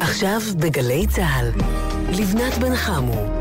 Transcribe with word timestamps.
עכשיו 0.00 0.40
בגלי 0.60 1.06
צה"ל, 1.06 1.50
לבנת 2.18 2.58
בן 2.58 2.76
חמו. 2.76 3.38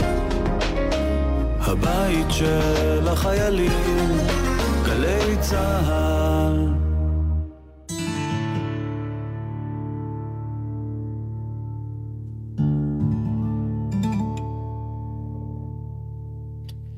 הבית 1.60 2.28
של 2.30 3.08
החיילים, 3.08 3.72
גלי 4.86 5.38
צה"ל. 5.40 6.74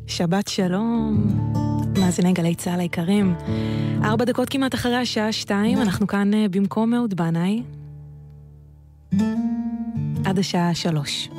שבת 0.08 0.48
שלום, 0.48 1.28
מאזיני 2.00 2.34
גלי 2.34 2.56
צה"ל 2.56 2.80
היקרים. 2.80 3.36
ארבע 4.04 4.26
דקות 4.26 4.50
כמעט 4.50 4.76
אחרי 4.76 4.96
השעה 4.96 5.32
שתיים, 5.32 5.82
אנחנו 5.82 6.08
כאן 6.08 6.34
אה, 6.34 6.46
במקום 6.52 6.94
אהוד 6.94 7.14
בנאי. 7.14 7.64
עד 10.26 10.40
השעה 10.40 10.76
שלוש. 10.76 11.30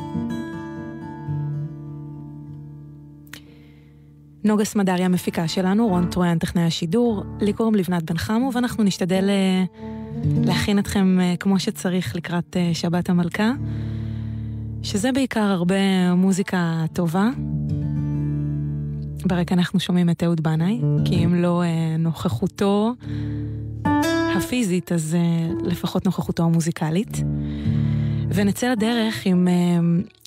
נוגה 4.44 4.64
סמדריה 4.64 5.06
המפיקה 5.06 5.48
שלנו, 5.48 5.88
רון 5.88 6.10
טרויאן 6.10 6.38
טכנאי 6.38 6.62
השידור, 6.62 7.24
לי 7.40 7.52
קוראים 7.52 7.74
לבנת 7.74 8.02
בן 8.02 8.16
חמו, 8.16 8.50
ואנחנו 8.54 8.84
נשתדל 8.84 9.28
אה, 9.28 9.64
להכין 10.44 10.78
אתכם 10.78 11.20
אה, 11.20 11.34
כמו 11.40 11.58
שצריך 11.58 12.16
לקראת 12.16 12.56
שבת 12.72 13.10
המלכה, 13.10 13.52
שזה 14.82 15.12
בעיקר 15.12 15.40
הרבה 15.40 16.14
מוזיקה 16.14 16.84
טובה. 16.92 17.30
ברקע 19.26 19.54
אנחנו 19.54 19.80
שומעים 19.80 20.10
את 20.10 20.22
אהוד 20.22 20.40
בנאי, 20.40 20.80
כי 21.04 21.24
אם 21.24 21.34
לא 21.34 21.62
אה, 21.62 21.96
נוכחותו 21.98 22.94
הפיזית, 24.36 24.92
אז 24.92 25.14
אה, 25.14 25.48
לפחות 25.62 26.04
נוכחותו 26.04 26.42
המוזיקלית. 26.42 27.22
ונצא 28.28 28.72
לדרך 28.72 29.26
עם 29.26 29.48
אה, 29.48 29.52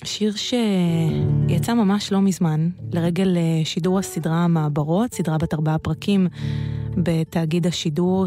שיר 0.04 0.32
שיצא 0.36 1.74
ממש 1.74 2.12
לא 2.12 2.20
מזמן, 2.20 2.68
לרגל 2.92 3.36
אה, 3.36 3.60
שידור 3.64 3.98
הסדרה 3.98 4.44
המעברות, 4.44 5.14
סדרה 5.14 5.38
בת 5.38 5.54
ארבעה 5.54 5.78
פרקים 5.78 6.28
בתאגיד 6.96 7.66
השידור, 7.66 8.26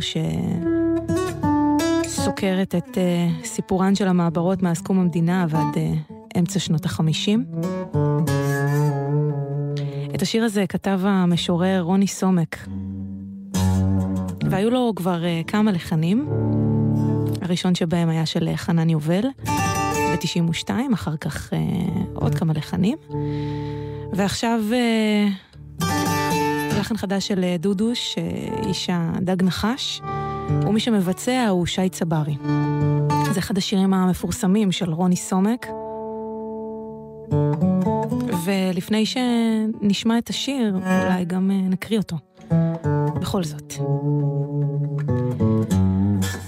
שסוקרת 2.06 2.76
את 2.76 2.98
אה, 2.98 3.28
סיפורן 3.44 3.95
של 3.95 4.08
המעברות 4.08 4.64
מאז 4.64 4.81
קום 4.81 5.00
המדינה 5.00 5.45
ועד 5.50 5.78
אה, 5.78 5.94
אמצע 6.39 6.59
שנות 6.59 6.86
החמישים. 6.86 7.45
את 10.16 10.22
השיר 10.22 10.44
הזה 10.44 10.66
כתב 10.70 11.00
המשורר 11.04 11.81
רוני 11.81 12.08
סומק, 12.08 12.58
והיו 14.54 14.70
לו 14.70 14.94
כבר 14.96 15.22
uh, 15.22 15.48
כמה 15.52 15.72
לחנים. 15.72 16.30
הראשון 17.42 17.76
שבהם 17.76 18.09
היה 18.09 18.26
של 18.26 18.50
uh, 18.54 18.58
חנן 18.58 18.90
יובל 18.90 19.28
ב-92, 19.45 20.70
אחר 20.94 21.18
כך 21.18 21.50
uh, 21.50 21.56
עוד 22.14 22.36
כמה 22.36 22.54
לחנים. 22.54 22.98
ועכשיו 24.12 24.60
uh, 25.80 25.84
לחן 26.80 26.98
חדש 26.98 27.28
של 27.28 27.45
דודוש, 27.60 28.16
uh, 28.16 28.68
איש 28.68 28.90
הדג 28.92 29.44
נחש, 29.44 30.02
ומי 30.67 30.80
שמבצע 30.80 31.48
הוא 31.50 31.66
שי 31.66 31.90
צברי. 31.90 32.36
זה 33.32 33.40
אחד 33.40 33.58
השירים 33.58 33.94
המפורסמים 33.94 34.72
של 34.72 34.94
רוני 34.94 35.16
סומק. 35.16 35.67
ולפני 38.45 39.06
שנשמע 39.06 40.17
את 40.17 40.30
השיר, 40.30 40.76
אולי 40.76 41.26
גם 41.26 41.52
אה, 41.52 41.70
נקריא 41.70 41.98
אותו. 41.98 42.17
בכל 43.24 43.44
זאת. 43.44 43.74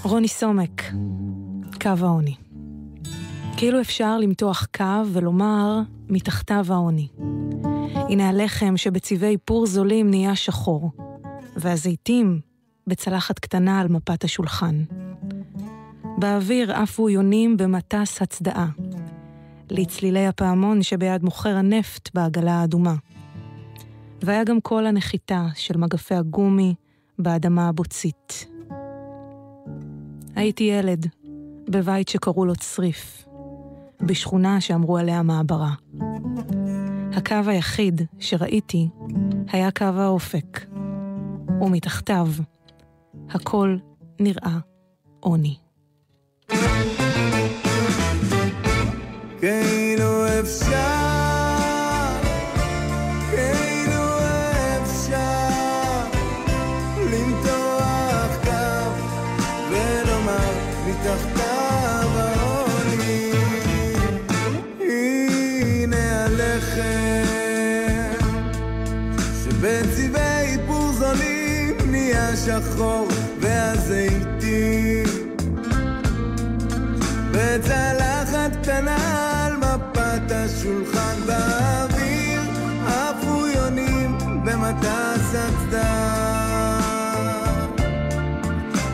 רוני 0.02 0.28
סומק, 0.28 0.82
קו 1.82 1.90
העוני. 2.00 2.34
כאילו 3.56 3.80
אפשר 3.80 4.18
למתוח 4.18 4.66
קו 4.76 5.02
ולומר 5.12 5.80
מתחתיו 6.08 6.66
העוני. 6.68 7.08
הנה 7.94 8.28
הלחם 8.28 8.76
שבצבעי 8.76 9.36
פור 9.36 9.66
זולים 9.66 10.10
נהיה 10.10 10.36
שחור, 10.36 10.90
והזיתים 11.56 12.40
בצלחת 12.86 13.38
קטנה 13.38 13.80
על 13.80 13.88
מפת 13.88 14.24
השולחן. 14.24 14.84
באוויר 16.18 16.72
עפו 16.72 17.10
יונים 17.10 17.56
במטס 17.56 18.22
הצדעה. 18.22 18.68
לצלילי 19.70 20.26
הפעמון 20.26 20.82
שביד 20.82 21.24
מוכר 21.24 21.56
הנפט 21.56 22.10
בעגלה 22.14 22.52
האדומה. 22.52 22.94
והיה 24.22 24.44
גם 24.44 24.60
קול 24.60 24.86
הנחיתה 24.86 25.46
של 25.54 25.76
מגפי 25.76 26.14
הגומי 26.14 26.74
באדמה 27.18 27.68
הבוצית. 27.68 28.46
הייתי 30.34 30.64
ילד, 30.64 31.06
בבית 31.68 32.08
שקראו 32.08 32.44
לו 32.44 32.56
צריף, 32.56 33.26
בשכונה 34.00 34.60
שאמרו 34.60 34.98
עליה 34.98 35.22
מעברה. 35.22 35.72
הקו 37.12 37.36
היחיד 37.46 38.02
שראיתי 38.18 38.88
היה 39.48 39.70
קו 39.70 39.84
האופק, 39.84 40.66
ומתחתיו 41.60 42.28
הכל 43.30 43.76
נראה 44.20 44.58
עוני. 45.20 45.56
כאילו 49.40 50.26
אפשר, 50.40 51.05
שחור 72.46 73.08
והזיתים 73.40 75.04
בצלחת 77.32 78.56
קטנה 78.62 79.16
השולחן 80.46 81.16
באוויר, 81.26 82.42
עפו 82.86 83.46
יונים 83.46 84.18
במטס 84.44 85.34
הצדד. 85.34 85.86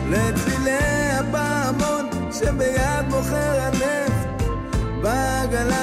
לצלילי 0.09 1.11
הפעמון 1.11 2.09
שביד 2.31 3.05
מוכר 3.09 3.59
הנפט 3.61 4.43
בעגלה 5.01 5.82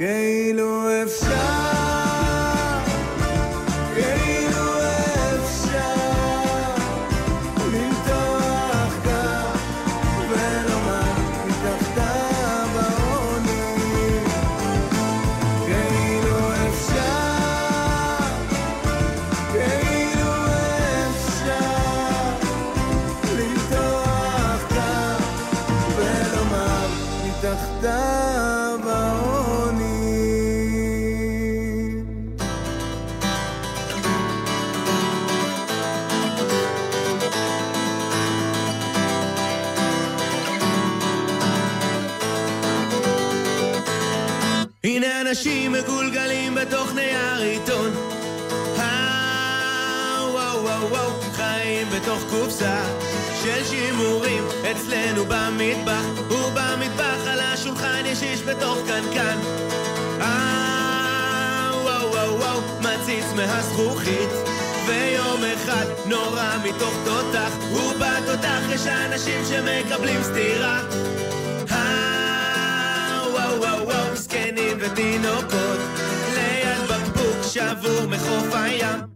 كي 0.00 0.52
لو 0.52 0.88
افشل 0.88 1.49
בתוך 52.02 52.22
קופסה 52.30 52.84
של 53.42 53.64
שימורים. 53.64 54.44
אצלנו 54.70 55.24
במטבח 55.28 56.04
ובמטבח 56.30 57.26
על 57.26 57.40
השולחן 57.40 58.02
יש 58.06 58.22
איש 58.22 58.42
בתוך 58.42 58.78
קנקן. 58.86 59.38
וואו 61.82 62.10
וואו 62.12 62.38
וואו 62.38 62.60
מהזכוכית. 63.36 64.30
ויום 64.86 65.40
אחד 65.54 65.86
ובתותח 67.72 68.62
אנשים 68.88 69.44
שמקבלים 69.44 70.22
סטירה. 70.22 70.80
וואו 73.32 73.60
וואו 73.60 73.88
וואו 73.88 74.16
הים 78.54 79.09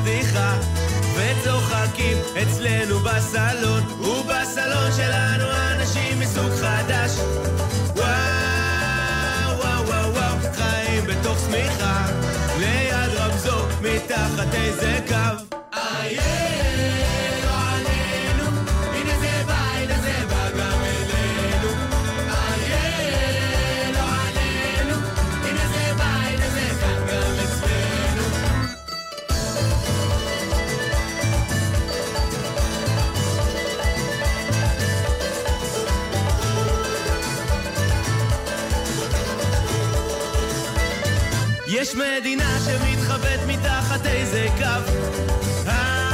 בדיחה 0.00 0.56
וצוחקים 1.14 2.16
אצלנו 2.42 2.98
בסלון 2.98 3.82
ובסלון 4.00 4.92
שלנו 4.96 5.44
אנשים 5.72 6.20
מסוג 6.20 6.50
חדש. 6.50 7.10
וואו 7.96 9.58
וואו 9.58 9.86
וואו 9.86 10.14
וואו, 10.14 10.36
חיים 10.54 11.04
בתוך 11.06 11.38
שמיכה 11.38 12.06
ליד 12.58 13.14
רמזור 13.14 13.66
מתחת 13.82 14.54
איזה 14.54 14.98
קו 15.08 15.58
יש 41.90 41.96
מדינה 41.96 42.58
שמתחבאת 42.64 43.40
מתחת 43.46 44.06
איזה 44.06 44.46
קו. 44.58 44.92
אה, 45.66 46.10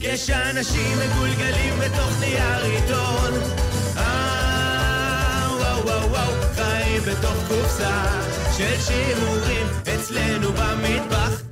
יש 0.00 0.30
אנשים 0.30 0.98
מגולגלים 0.98 1.74
בתוך 1.80 2.20
נייר 2.20 2.64
עיתון 2.64 3.32
אה, 3.96 5.46
וואו 5.58 5.86
וואו 5.86 6.10
וואו 6.10 6.32
חיים 6.54 7.02
בתוך 7.02 7.36
קופסה 7.48 8.04
של 8.56 8.80
שימורים 8.80 9.66
אצלנו 9.94 10.52
במטבח 10.52 11.42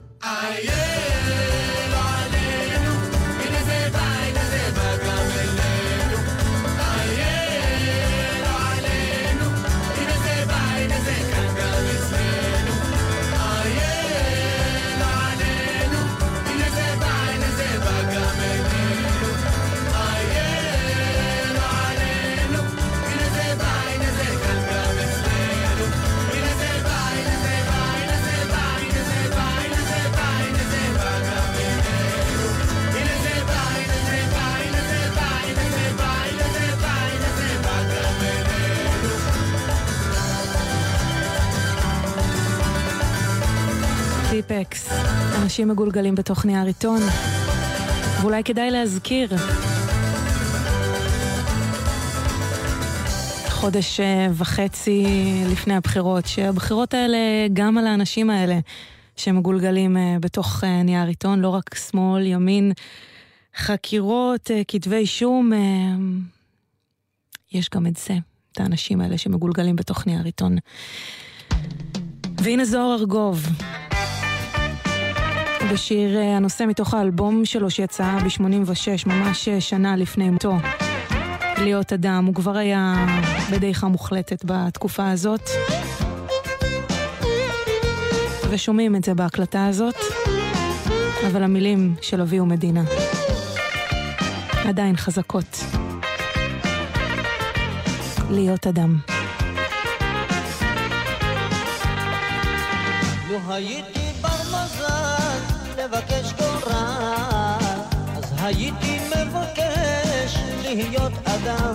טיפקס, 44.42 44.92
אנשים 45.42 45.68
מגולגלים 45.68 46.14
בתוך 46.14 46.44
נייר 46.44 46.66
עיתון. 46.66 47.00
ואולי 48.20 48.44
כדאי 48.44 48.70
להזכיר. 48.70 49.28
חודש 53.48 54.00
אה, 54.00 54.26
וחצי 54.34 55.04
לפני 55.52 55.74
הבחירות, 55.74 56.26
שהבחירות 56.26 56.94
האלה, 56.94 57.18
גם 57.52 57.78
על 57.78 57.86
האנשים 57.86 58.30
האלה 58.30 58.58
שמגולגלים 59.16 59.96
אה, 59.96 60.16
בתוך 60.20 60.64
אה, 60.64 60.82
נייר 60.82 61.06
עיתון, 61.06 61.40
לא 61.40 61.48
רק 61.48 61.74
שמאל, 61.74 62.26
ימין, 62.26 62.72
חקירות, 63.56 64.50
כתבי 64.68 64.96
אישום, 64.96 65.52
יש 67.52 67.70
גם 67.74 67.86
את 67.86 67.96
זה, 67.96 68.14
את 68.52 68.60
האנשים 68.60 69.00
האלה 69.00 69.18
שמגולגלים 69.18 69.76
בתוך 69.76 70.06
נייר 70.06 70.24
עיתון. 70.24 70.56
והנה 72.42 72.64
זוהר 72.64 72.94
ארגוב, 72.94 73.46
בשיר 75.72 76.18
הנושא 76.18 76.64
מתוך 76.68 76.94
האלבום 76.94 77.44
שלו 77.44 77.70
שיצא 77.70 78.18
ב-86, 78.24 79.06
ממש 79.06 79.48
שנה 79.48 79.96
לפני 79.96 80.30
מותו. 80.30 80.56
להיות 81.58 81.92
אדם, 81.92 82.24
הוא 82.26 82.34
כבר 82.34 82.56
היה 82.56 83.06
בדעיכה 83.52 83.88
מוחלטת 83.88 84.44
בתקופה 84.44 85.10
הזאת. 85.10 85.50
ושומעים 88.50 88.96
את 88.96 89.04
זה 89.04 89.14
בהקלטה 89.14 89.66
הזאת, 89.66 89.96
אבל 91.26 91.42
המילים 91.42 91.94
של 92.00 92.20
אבי 92.20 92.40
ומדינה 92.40 92.82
עדיין 94.64 94.96
חזקות. 94.96 95.64
להיות 98.30 98.66
אדם. 98.66 98.96
לו 103.30 103.38
הייתי 103.48 103.99
הייתי 108.50 108.98
מבקש 108.98 110.36
להיות 110.64 111.12
אדם. 111.24 111.74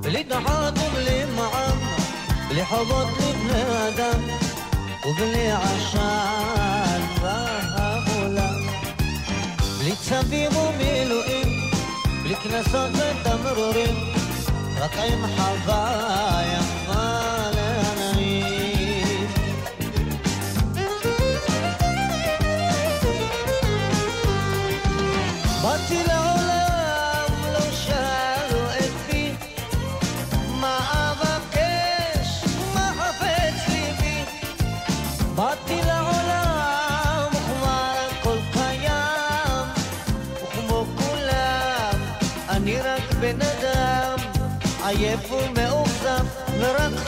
בלי 0.00 0.22
דחת 0.22 0.78
ובלי 0.78 1.24
מעם, 1.36 1.78
בלי 2.48 2.64
חובות 2.64 3.08
לבני 3.08 3.62
אדם, 3.88 4.20
ובלי 5.06 5.50
עשן 5.52 7.00
בעולם. 7.20 8.66
בלי 9.78 9.92
צווים 9.96 10.56
ומילואים, 10.56 11.60
בלי 12.22 12.34
קנסות 12.34 12.90
ותמרורים, 12.92 13.94
רק 14.80 14.96
עם 14.96 15.26
חווה 15.36 16.42
יפה 16.52 17.55
אני 42.56 42.80
רק 42.80 43.14
בן 43.20 43.38
אדם, 43.42 44.18
עייף 44.84 45.32
ומאוכזב, 45.32 46.26
ורק 46.60 47.05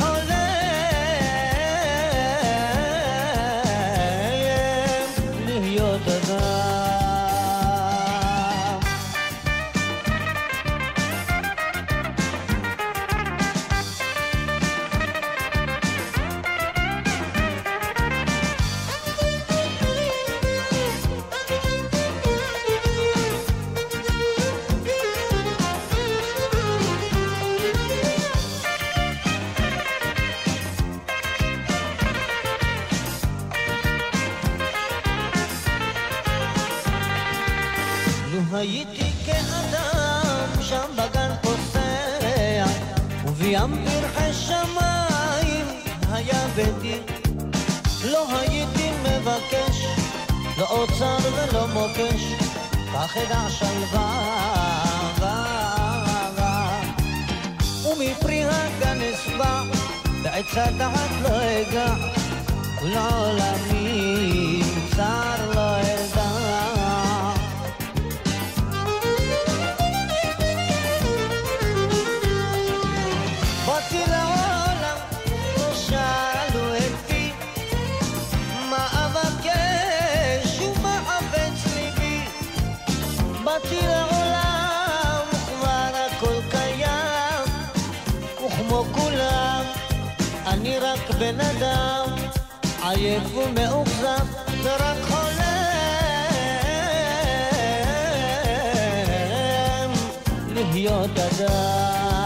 ולא 51.98 51.98
מוקש, 51.98 52.24
כך 52.94 53.18
אדע 53.18 53.50
שלווה. 53.50 54.34
ומפרי 57.86 58.44
הגן 58.44 59.00
אשבע, 59.02 59.64
בעץ 60.24 60.58
הדעת 60.58 61.10
לא 61.22 61.30
אגע, 61.30 61.94
ולעולמי 62.82 63.77
בן 91.19 91.41
אדם, 91.41 92.09
עייף 92.83 93.23
ומאוכזב, 93.35 94.27
ורק 94.63 94.97
חולם 95.03 95.49
להיות 100.73 101.11
אדם. 101.19 102.18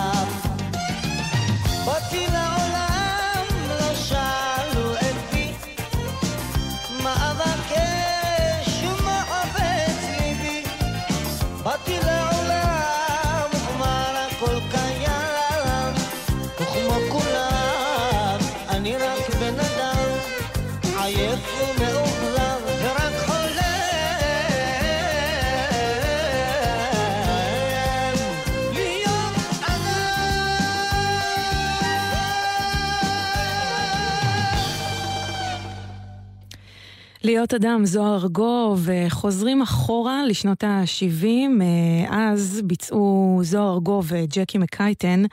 להיות 37.42 37.54
אדם, 37.54 37.84
זוהר 37.84 38.14
ארגוב, 38.14 38.88
חוזרים 39.08 39.62
אחורה 39.62 40.26
לשנות 40.26 40.64
ה-70, 40.64 41.62
אז 42.10 42.60
ביצעו 42.64 43.40
זוהר 43.42 43.74
ארגוב 43.74 44.06
וג'קי 44.08 44.58
מקייטן. 44.58 45.24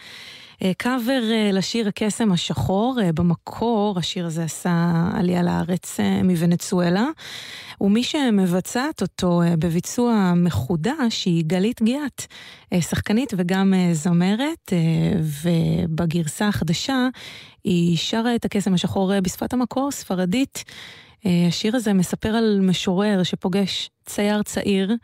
קאבר 0.78 1.22
לשיר 1.54 1.88
הקסם 1.88 2.32
השחור, 2.32 3.00
במקור 3.16 4.00
השיר 4.00 4.26
הזה 4.26 4.44
עשה 4.44 5.08
עלייה 5.14 5.44
לארץ 5.44 6.00
מוונצואלה, 6.24 7.06
ומי 7.82 8.04
שמבצעת 8.04 9.02
אותו 9.02 9.42
בביצוע 9.60 10.34
מחודש 10.36 11.26
היא 11.26 11.44
גלית 11.48 11.82
גיאת, 11.82 12.26
שחקנית 12.80 13.34
וגם 13.38 13.74
זמרת, 13.94 14.74
ובגרסה 15.44 16.48
החדשה 16.48 17.08
היא 17.64 17.98
שרה 17.98 18.36
את 18.36 18.46
הקסם 18.46 18.74
השחור 18.74 19.20
בשפת 19.20 19.54
המקור, 19.54 19.92
ספרדית. 19.92 20.64
השיר 21.26 21.76
הזה 21.76 21.94
מספר 21.94 22.30
על 22.30 22.60
משורר 22.62 23.24
שפוגש 23.24 23.90
צייר 24.06 24.44
צעיר 24.44 24.96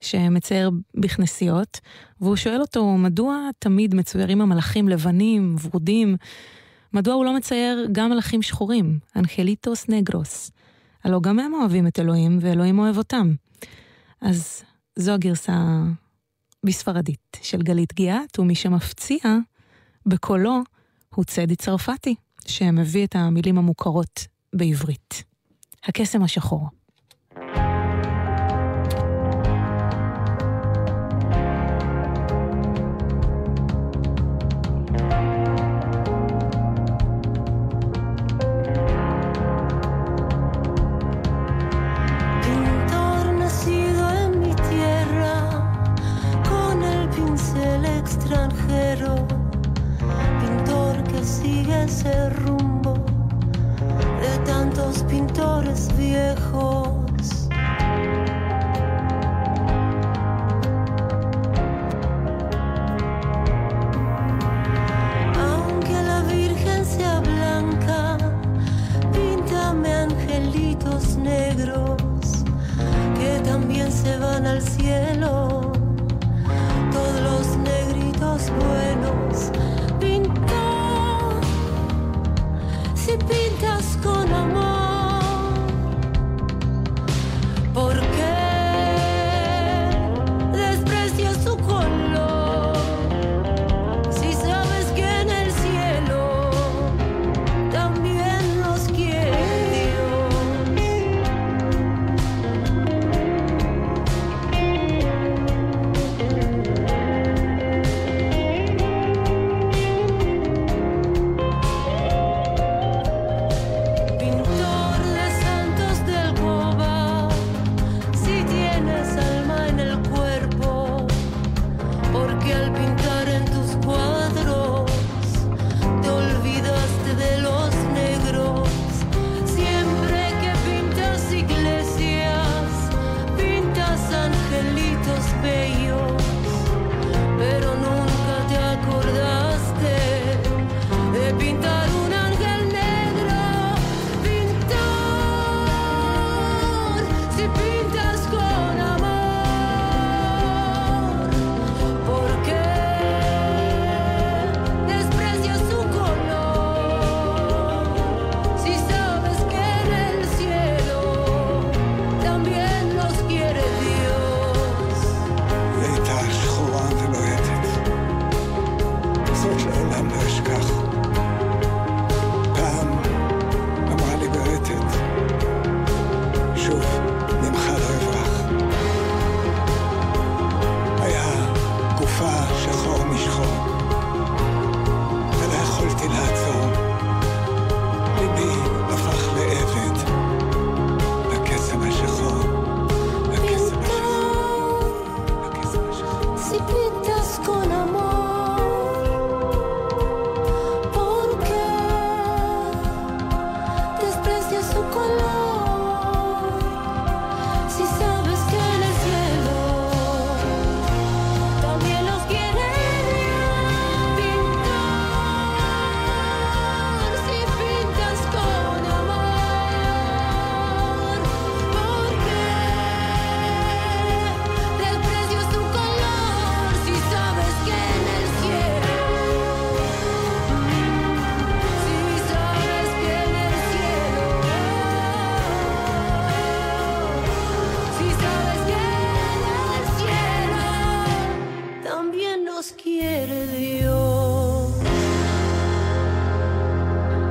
שמצייר 0.00 0.70
בכנסיות, 0.94 1.80
והוא 2.20 2.36
שואל 2.36 2.60
אותו, 2.60 2.96
מדוע 2.96 3.48
תמיד 3.58 3.94
מצוירים 3.94 4.40
המלאכים 4.40 4.88
לבנים, 4.88 5.56
ורודים? 5.62 6.16
מדוע 6.92 7.14
הוא 7.14 7.24
לא 7.24 7.36
מצייר 7.36 7.88
גם 7.92 8.10
מלאכים 8.10 8.42
שחורים, 8.42 8.98
אנחליטוס 9.16 9.88
נגרוס? 9.88 10.50
הלוא 11.04 11.22
גם 11.22 11.38
הם 11.38 11.54
אוהבים 11.54 11.86
את 11.86 11.98
אלוהים, 11.98 12.38
ואלוהים 12.40 12.78
אוהב 12.78 12.98
אותם. 12.98 13.34
אז 14.20 14.62
זו 14.96 15.12
הגרסה 15.12 15.82
בספרדית 16.64 17.36
של 17.42 17.62
גלית 17.62 17.94
גיאת, 17.94 18.38
ומי 18.38 18.54
שמפציע 18.54 19.38
בקולו 20.06 20.60
הוא 21.14 21.24
צדי 21.24 21.56
צרפתי, 21.56 22.14
שמביא 22.46 23.04
את 23.04 23.16
המילים 23.16 23.58
המוכרות 23.58 24.26
בעברית. 24.52 25.33
הקסם 25.88 26.22
השחור. 26.22 26.68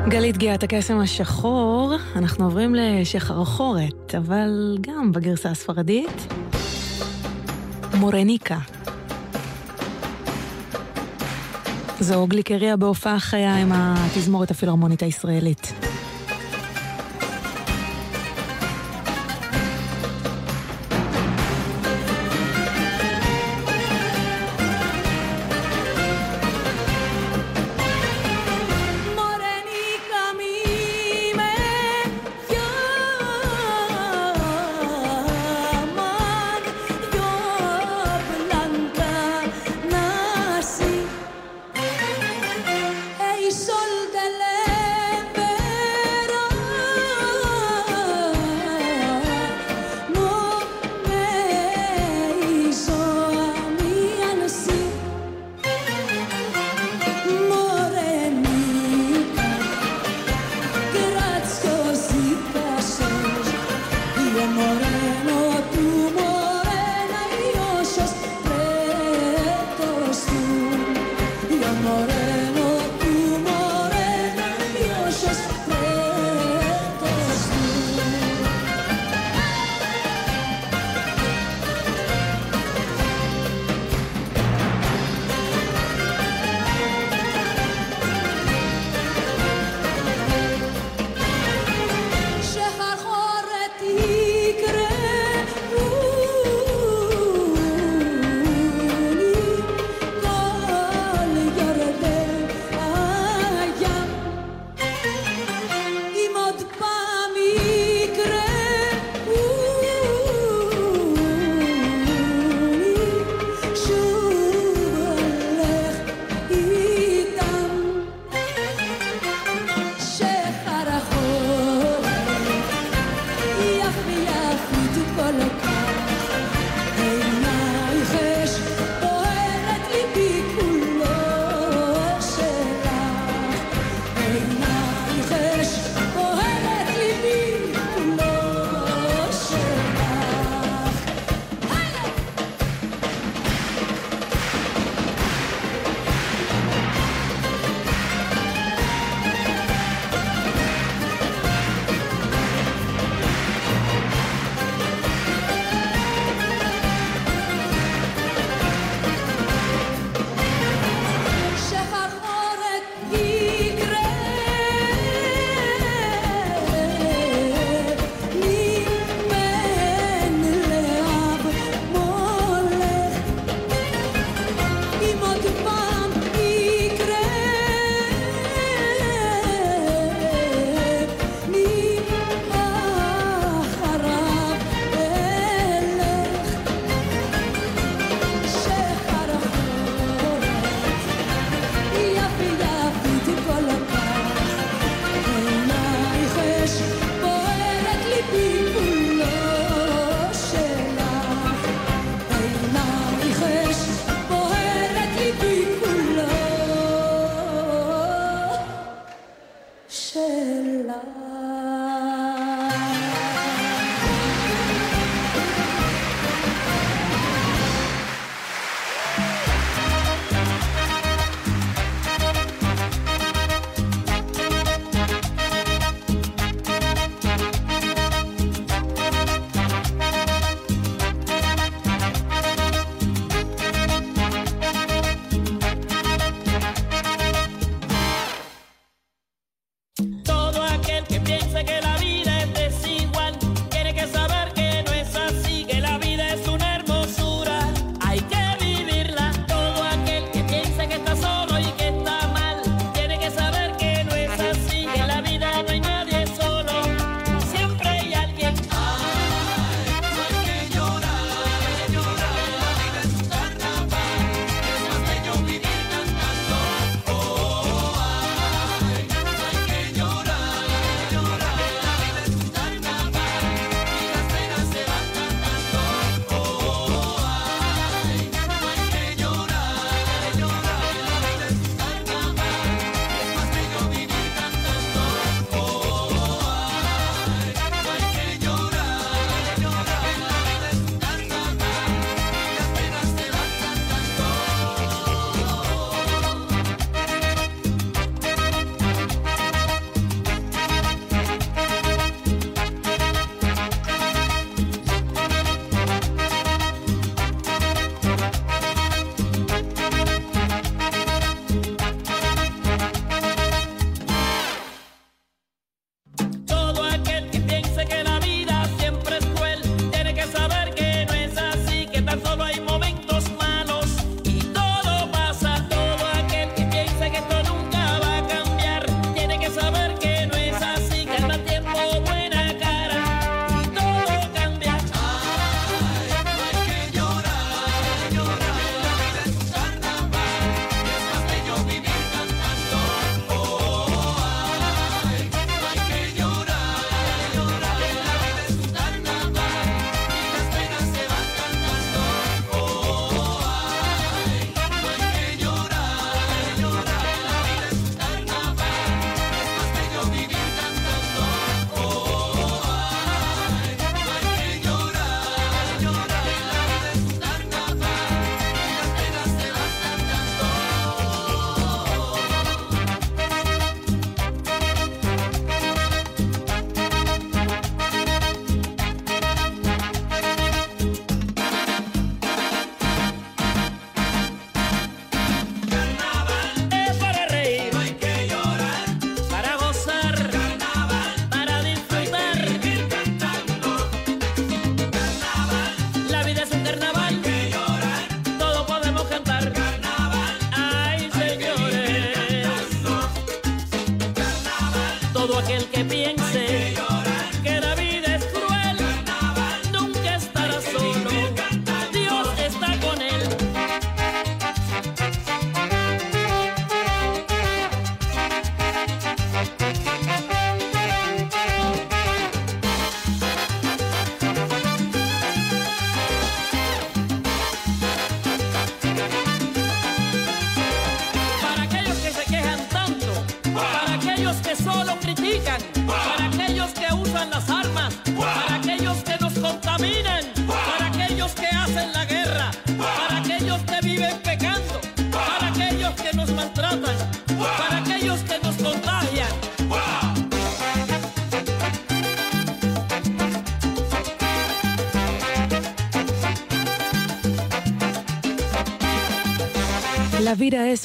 גלית 0.09 0.37
גיאת 0.37 0.63
הקסם 0.63 0.99
השחור, 0.99 1.93
אנחנו 2.15 2.45
עוברים 2.45 2.75
לשחרחורת, 2.75 4.15
אבל 4.17 4.77
גם 4.81 5.11
בגרסה 5.11 5.49
הספרדית. 5.49 6.33
מורניקה. 7.93 8.57
זו 11.99 12.27
גליקריה 12.27 12.77
בהופעה 12.77 13.19
חיה 13.19 13.55
עם 13.55 13.71
התזמורת 13.73 14.51
הפילהרמונית 14.51 15.03
הישראלית. 15.03 15.73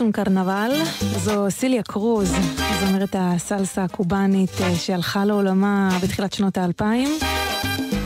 Un 0.00 0.12
קרנבל, 0.12 0.70
זו 1.00 1.46
סיליה 1.50 1.82
קרוז, 1.82 2.34
זמרת 2.80 3.16
הסלסה 3.18 3.84
הקובאנית 3.84 4.50
אה, 4.60 4.74
שהלכה 4.74 5.24
לעולמה 5.24 5.98
בתחילת 6.02 6.32
שנות 6.32 6.58
האלפיים, 6.58 7.08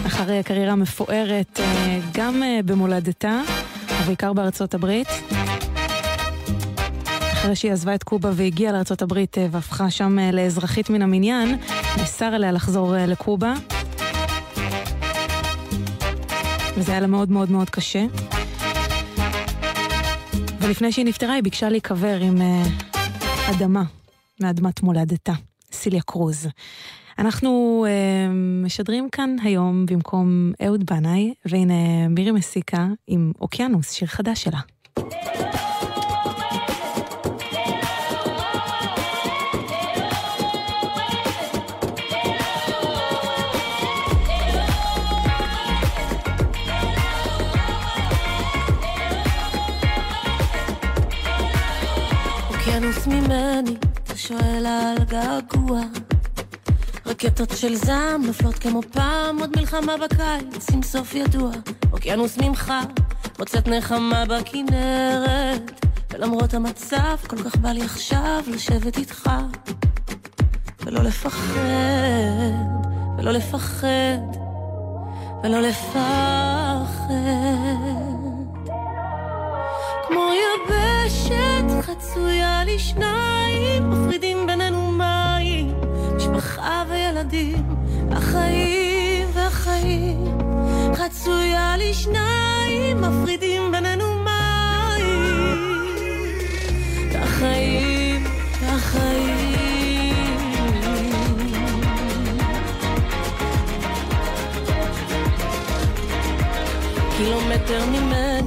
אחרי 0.07 0.39
הקריירה 0.39 0.73
המפוארת 0.73 1.61
אה, 1.61 1.99
גם 2.13 2.43
אה, 2.43 2.61
במולדתה, 2.65 3.41
ובעיקר 4.03 4.33
בארצות 4.33 4.75
הברית. 4.75 5.09
אחרי 7.33 7.57
שהיא 7.57 7.73
עזבה 7.73 7.95
את 7.95 8.03
קובה 8.03 8.31
והגיעה 8.33 8.73
לארצות 8.73 9.03
הברית 9.03 9.37
והפכה 9.51 9.91
שם 9.91 10.19
לאזרחית 10.33 10.91
מן 10.91 11.03
המניין, 11.03 11.57
נאסר 11.97 12.25
עליה 12.25 12.53
לחזור 12.53 12.95
לקובה. 12.99 13.55
וזה 16.77 16.93
היה 16.93 17.01
לה 17.01 17.07
מאוד 17.07 17.31
מאוד 17.31 17.51
מאוד 17.51 17.71
קשה. 17.71 18.05
ולפני 20.63 20.93
שהיא 20.93 21.05
נפטרה 21.05 21.33
היא 21.35 21.43
ביקשה 21.43 21.69
להיקבר 21.69 22.21
עם 22.21 22.37
uh, 22.37 22.97
אדמה, 23.51 23.83
מאדמת 24.41 24.83
מולדתה, 24.83 25.33
סיליה 25.73 26.03
קרוז. 26.03 26.49
אנחנו 27.19 27.85
uh, 27.87 28.33
משדרים 28.65 29.11
כאן 29.11 29.37
היום 29.43 29.87
במקום 29.87 30.53
אהוד 30.67 30.87
בנאי, 30.87 31.35
והנה 31.45 32.09
מירי 32.09 32.31
מסיקה 32.31 32.87
עם 33.07 33.33
אוקיינוס, 33.41 33.93
שיר 33.93 34.09
חדש 34.09 34.43
שלה. 34.43 34.61
אוקיינוס 53.03 53.31
ממני, 53.31 53.77
אתה 54.05 54.17
שואל 54.17 54.67
על 54.67 55.05
געגוע. 55.05 55.81
רקטות 57.07 57.51
של 57.57 57.75
זעם 57.75 58.27
נופלות 58.27 58.55
כמו 58.55 58.81
פעם, 58.93 59.39
עוד 59.39 59.51
מלחמה 59.57 59.97
בקיץ 59.97 60.71
עם 60.73 60.83
סוף 60.83 61.15
ידוע. 61.15 61.51
אוקיינוס 61.93 62.39
ממך, 62.39 62.73
מוצאת 63.39 63.69
נחמה 63.69 64.25
בכנרת. 64.25 65.87
ולמרות 66.13 66.55
המצב, 66.55 67.17
כל 67.27 67.43
כך 67.43 67.57
בא 67.57 67.69
לי 67.69 67.83
עכשיו 67.83 68.43
לשבת 68.47 68.99
איתך. 68.99 69.31
ולא 70.85 71.03
לפחד, 71.03 71.59
ולא 73.19 73.33
לפחד, 73.33 74.37
ולא 75.43 75.61
לפחד. 75.61 77.13
כמו 80.13 80.31
יבשת 80.35 81.83
חצויה 81.83 82.65
לי 82.65 82.79
שניים, 82.79 83.91
מפרידים 83.91 84.47
בינינו 84.47 84.93
מים, 84.93 85.75
משפחה 86.17 86.85
וילדים, 86.89 87.65
החיים 88.11 89.29
והחיים. 89.33 90.39
חצויה 90.95 91.77
לי 91.77 91.95
שניים, 91.95 93.01
מפרידים 93.01 93.73
בינינו 93.73 94.05
מים, 94.15 95.49
והחיים 97.13 98.25
והחיים. 98.61 99.43
קילומטר 107.17 107.83
אתה 107.85 108.42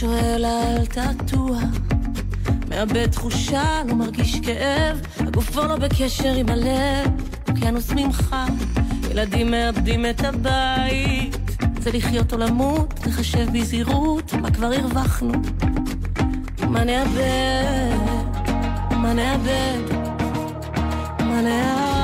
שואל 0.00 0.44
על 0.44 0.86
תעתוע. 0.86 1.58
מאבד 2.68 3.06
תחושה, 3.06 3.82
לא 3.88 3.94
מרגיש 3.94 4.40
כאב, 4.40 5.00
הגוף 5.18 5.50
כבר 5.50 5.66
לא 5.66 5.76
בקשר 5.76 6.34
עם 6.34 6.48
הלב. 6.48 7.10
אוקיינוס 7.48 7.90
ממך, 7.90 8.36
ילדים 9.10 9.50
מאבדים 9.50 10.06
את 10.06 10.24
הבית. 10.24 11.36
זה 11.80 11.90
לחיות 11.92 12.32
או 12.32 12.38
למות, 12.38 13.06
נחשב 13.06 13.46
בזהירות, 13.52 14.32
מה 14.32 14.50
כבר 14.50 14.72
הרווחנו? 14.72 15.32
מה 16.68 16.84
נאבד? 16.84 17.96
מה 18.90 19.12
נאבד? 19.12 19.94
מה 21.20 21.40
נאבד? 21.42 21.95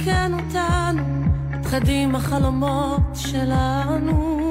יתקן 0.00 0.32
אותנו, 0.34 1.02
מתחדים 1.50 2.14
החלומות 2.14 3.00
שלנו. 3.14 4.46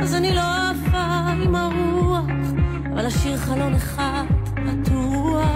אז 0.00 0.14
אני 0.14 0.34
לא 0.34 0.40
עפה 0.40 1.32
עם 1.44 1.54
הרוח, 1.54 2.24
אבל 2.92 3.06
אשאיר 3.06 3.36
חלון 3.36 3.74
אחד 3.74 4.24
פתוח. 4.54 5.48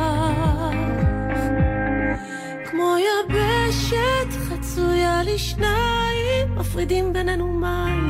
כמו 2.70 2.94
יבשת 2.98 4.32
חצויה 4.48 5.22
לי 5.22 5.38
שניים, 5.38 6.54
מפרידים 6.56 7.12
בינינו 7.12 7.52
מים. 7.52 8.01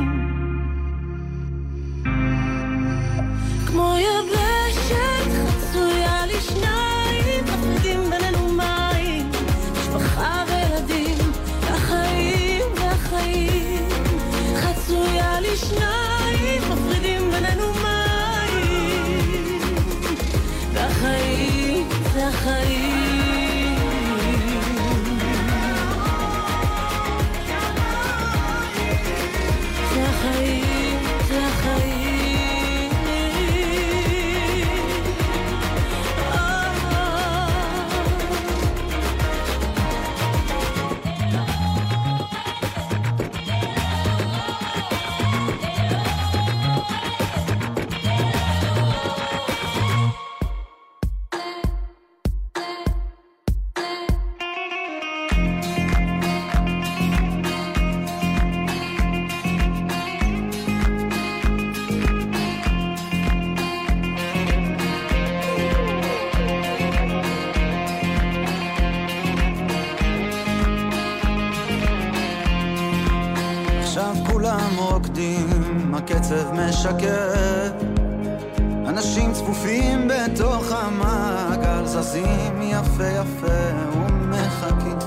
בתוך 80.83 80.92
המעגל, 80.92 81.87
זזים 81.87 82.62
יפה 82.62 83.05
יפה 83.05 83.92
ומחכים 83.92 84.99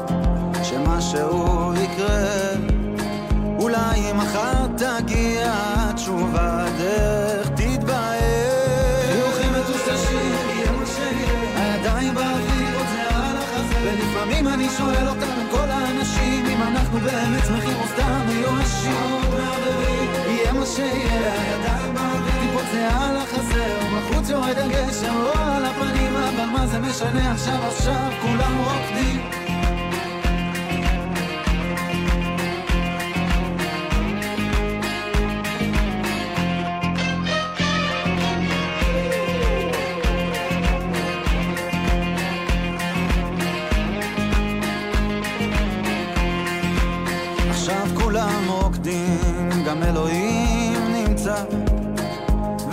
שמשהו 0.63 1.73
יקרה. 1.73 2.53
אולי 3.59 4.13
מחר 4.13 4.67
תגיע 4.77 5.53
התשובה, 5.55 6.65
דרך 6.77 7.49
תתבהר. 7.49 8.15
חיוכים 9.11 9.51
מטושטשים. 9.51 10.31
הידיים 11.55 12.13
באוויר. 12.13 12.79
ולפעמים 13.83 14.47
אני 14.47 14.67
שואל 14.77 15.07
אותם, 15.07 15.47
כל 15.51 15.71
האנשים, 15.71 16.45
אם 16.45 16.61
אנחנו 16.61 16.99
באמת 16.99 17.45
שמחים 17.47 17.77
או 17.81 17.88
סתם 17.93 18.21
מיואשים. 18.27 19.15
יהיה 20.27 20.53
מה 20.53 20.65
שיהיה, 20.65 21.33
הידיים 21.33 21.93
באוויר, 21.93 22.24
זה 22.71 22.89
על 22.95 23.17
החזה. 23.17 23.80
בחוץ 23.97 24.30
יורד 24.30 24.58
הגשם, 24.58 25.15
או 25.15 25.39
על 25.39 25.65
הפנים, 25.65 26.15
אבל 26.15 26.45
מה 26.45 26.67
זה 26.67 26.80
משנה 26.80 27.32
עכשיו, 27.32 27.60
עכשיו 27.67 28.12
כולם 28.21 28.58
רוקדים. 28.58 29.44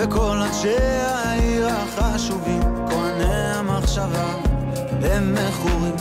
וכל 0.05 0.37
אנשי 0.37 0.77
העיר 0.79 1.69
החשובים, 1.69 2.63
כהני 2.91 3.53
המחשבה, 3.55 4.35
הם 5.03 5.35
מכורים, 5.35 5.95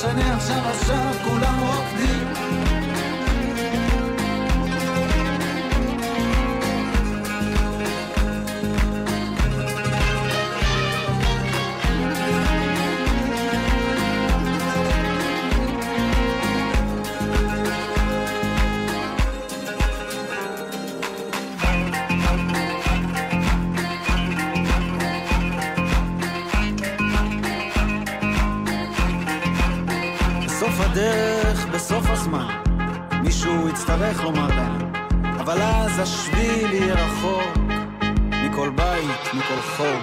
משנה 0.00 0.34
עכשיו, 0.36 0.62
עכשיו 0.68 1.12
כולם 1.24 1.60
רוקדים. 1.60 2.39
יצטרך 34.10 34.24
לומר 34.24 34.48
להם, 34.48 34.92
אבל 35.40 35.62
אז 35.62 35.98
השביל 35.98 36.72
יהיה 36.72 36.94
רחוק 36.94 37.58
מכל 38.30 38.70
בית, 38.70 39.34
מכל 39.34 39.60
חור. 39.76 40.00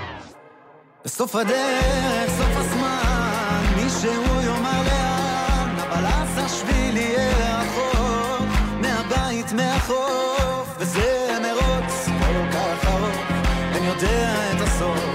בסוף 1.06 1.36
הדרך, 1.36 2.30
סוף 2.38 2.58
הזמן, 2.58 3.64
מישהו 3.76 4.42
יאמר 4.46 4.84
לאן, 4.86 5.76
אבל 5.80 6.06
אז 6.06 6.38
השביל 6.38 6.98
יהיה 6.98 7.60
רחוק 7.60 8.48
מהבית, 8.82 9.54
מהחוף, 9.54 10.76
וזה 10.80 11.38
מרוץ 11.42 12.06
כל 12.06 12.52
כך 12.52 12.88
ארוך, 12.88 13.32
אין 13.76 13.84
יודע 13.84 14.52
את 14.56 14.62
הסוף. 14.62 15.06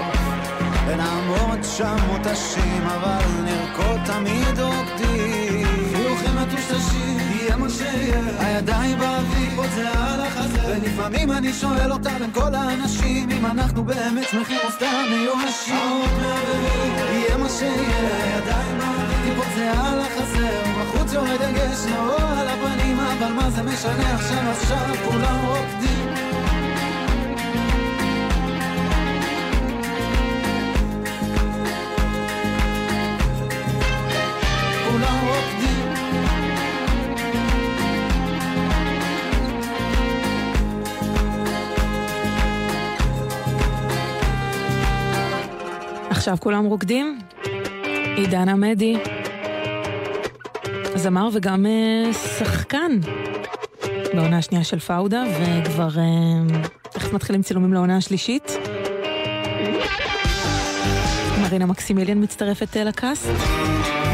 ונעמוד 0.87 1.63
שם 1.63 1.95
מותשים, 2.07 2.83
אבל 2.87 3.25
נרקוד 3.43 3.99
תמיד 4.05 4.59
רוקדים. 4.59 5.62
מטושטשים, 6.33 7.17
יהיה 7.19 7.57
מה 7.57 7.69
שיהיה. 7.69 8.21
הידיים 8.39 8.99
באוויר, 8.99 9.51
עוד 9.55 9.69
זה 9.75 9.89
על 9.89 10.21
החזה. 10.21 10.59
ולפעמים 10.67 11.31
אני 11.31 11.53
שואל 11.53 11.91
אותם, 11.91 12.19
בין 12.19 12.31
כל 12.33 12.55
האנשים, 12.55 13.29
אם 13.31 13.45
אנחנו 13.45 13.83
באמת 13.83 14.27
שמחים 14.29 14.57
או 14.65 14.71
סתם 14.71 15.05
מיואשים. 15.09 16.01
יהיה 17.11 17.37
מה 17.37 17.49
שיהיה. 17.49 18.23
הידיים 18.23 18.77
באוויר, 18.77 19.17
טיפות 19.25 19.47
זה 19.55 19.71
על 19.71 19.99
החזה. 19.99 20.61
ובחוץ 20.67 21.13
יורד 21.13 21.41
הגשם, 21.41 21.95
או 21.97 22.17
על 22.17 22.47
הפנים, 22.47 22.99
אבל 22.99 23.31
מה 23.33 23.49
זה 23.49 23.63
משנה 23.63 24.15
עכשיו, 24.15 24.49
עכשיו 24.49 24.95
כולם 25.05 25.39
רוקדים. 25.45 26.12
עכשיו 46.23 46.37
כולם 46.39 46.65
רוקדים. 46.65 47.19
עידן 48.15 48.49
עמדי, 48.49 48.97
זמר 50.95 51.29
וגם 51.33 51.65
אה, 51.65 52.13
שחקן 52.13 52.91
בעונה 54.13 54.37
השנייה 54.37 54.63
של 54.63 54.79
פאודה, 54.79 55.23
וכבר 55.31 55.89
אה, 55.99 56.59
תכף 56.81 57.13
מתחילים 57.13 57.41
צילומים 57.41 57.73
לעונה 57.73 57.97
השלישית. 57.97 58.57
מרינה 61.41 61.65
מקסימיליאן 61.65 62.23
מצטרפת 62.23 62.77
אה, 62.77 62.83
לקאסט, 62.83 63.29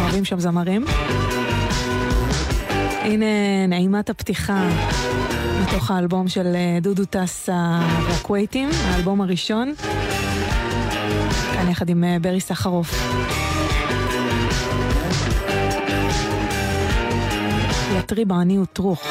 אוהבים 0.02 0.26
שם 0.26 0.40
זמרים. 0.40 0.86
הנה 3.02 3.26
נעימת 3.68 4.10
הפתיחה 4.10 4.70
מתוך 5.62 5.92
האלבום 5.92 6.28
של 6.28 6.56
אה, 6.56 6.78
דודו 6.82 7.06
טסה 7.06 7.80
והכווייטים, 8.08 8.70
האלבום 8.86 9.22
הראשון. 9.22 9.74
כאן 11.60 11.70
יחד 11.70 11.90
עם 11.90 12.04
אה, 12.04 12.18
ברי 12.22 12.40
סחרוף. 12.40 12.94
יטרי 18.00 18.26
בעני 18.26 18.60
וטרוך. 18.60 19.04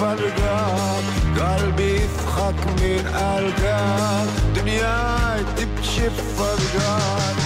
فرقك 0.00 1.04
قلبي 1.40 1.94
يفخك 1.94 2.66
من 2.66 3.04
قلبك 3.16 4.28
دنياي 4.56 5.44
تمشي 5.56 6.08
بفرقك 6.08 7.45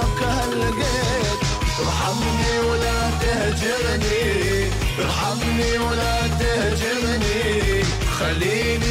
فكها 0.00 0.46
لقيت 0.54 1.40
ارحمني 1.80 2.54
ولا 2.68 2.98
تهجرني. 3.22 4.24
ارحمني 4.98 5.78
ولا 5.78 6.16
تهجرني. 6.40 7.84
خليني 8.18 8.89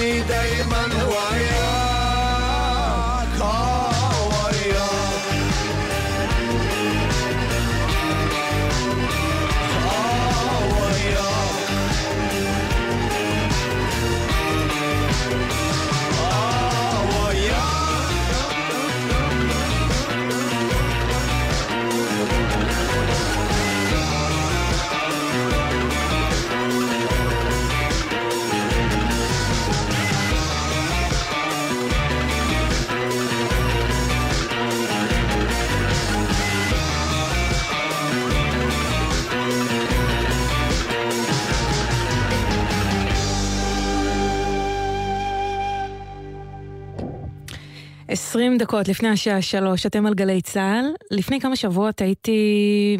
20 48.29 48.57
דקות 48.57 48.87
לפני 48.87 49.09
השעה 49.09 49.41
3, 49.41 49.85
אתם 49.85 50.05
על 50.05 50.13
גלי 50.13 50.41
צה"ל. 50.41 50.85
לפני 51.11 51.39
כמה 51.39 51.55
שבועות 51.55 52.01
הייתי 52.01 52.97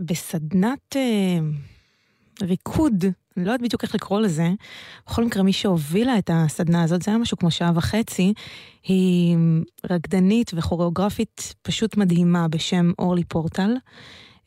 בסדנת 0.00 0.96
אה, 0.96 1.38
ריקוד, 2.42 3.04
אני 3.36 3.44
לא 3.44 3.50
יודעת 3.50 3.62
בדיוק 3.62 3.82
איך 3.82 3.94
לקרוא 3.94 4.20
לזה. 4.20 4.48
בכל 5.06 5.24
מקרה, 5.24 5.42
מי 5.42 5.52
שהובילה 5.52 6.18
את 6.18 6.30
הסדנה 6.32 6.82
הזאת, 6.82 7.02
זה 7.02 7.10
היה 7.10 7.18
משהו 7.18 7.36
כמו 7.36 7.50
שעה 7.50 7.72
וחצי, 7.74 8.32
היא 8.82 9.36
רקדנית 9.90 10.50
וכוריאוגרפית 10.54 11.54
פשוט 11.62 11.96
מדהימה 11.96 12.48
בשם 12.48 12.92
אורלי 12.98 13.24
פורטל. 13.24 13.74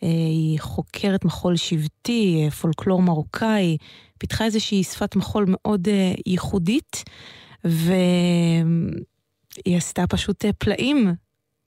אה, 0.03 0.07
היא 0.09 0.59
חוקרת 0.59 1.25
מחול 1.25 1.55
שבטי, 1.55 2.41
אה, 2.45 2.51
פולקלור 2.51 3.01
מרוקאי, 3.01 3.77
פיתחה 4.17 4.45
איזושהי 4.45 4.83
שפת 4.83 5.15
מחול 5.15 5.45
מאוד 5.47 5.87
אה, 5.87 6.13
ייחודית, 6.25 7.03
ו... 7.67 7.93
היא 9.65 9.77
עשתה 9.77 10.07
פשוט 10.07 10.45
אה, 10.45 10.53
פלאים 10.53 11.13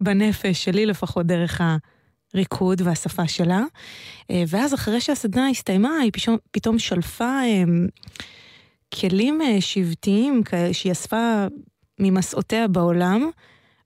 בנפש 0.03 0.64
שלי 0.64 0.86
לפחות 0.86 1.26
דרך 1.26 1.61
הריקוד 2.34 2.80
והשפה 2.80 3.28
שלה. 3.28 3.62
אה, 4.30 4.45
ואז 4.49 4.74
אחרי 4.74 5.01
שהסדנה 5.01 5.49
הסתיימה, 5.49 5.99
היא 5.99 6.11
פתאום, 6.12 6.36
פתאום 6.51 6.78
שלפה 6.78 7.24
אה, 7.24 7.64
כלים 9.01 9.43
אה, 9.43 9.61
שבטיים 9.61 10.43
שהיא 10.72 10.93
אספה 10.93 11.47
ממסעותיה 12.01 12.68
בעולם, 12.68 13.30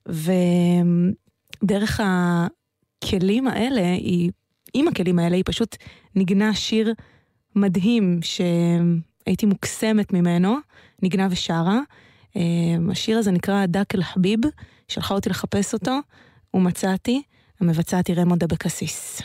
ודרך 0.05 2.01
הכלים 2.03 3.47
האלה, 3.47 3.81
היא, 3.81 4.31
עם 4.73 4.87
הכלים 4.87 5.19
האלה, 5.19 5.35
היא 5.35 5.43
פשוט 5.45 5.75
ניגנה 6.15 6.53
שיר 6.53 6.93
מדהים 7.55 8.19
שהייתי 8.21 9.45
מוקסמת 9.45 10.13
ממנו, 10.13 10.57
ניגנה 11.01 11.27
ושרה. 11.31 11.79
Um, 12.33 12.39
השיר 12.91 13.17
הזה 13.17 13.31
נקרא 13.31 13.65
דק 13.65 13.95
אל 13.95 14.03
חביב, 14.03 14.39
שלחה 14.87 15.13
אותי 15.13 15.29
לחפש 15.29 15.73
אותו, 15.73 15.99
ומצאתי, 16.53 17.21
המבצעת 17.59 18.07
היא 18.07 18.15
רמונד 18.15 18.43
אבקסיס. 18.43 19.21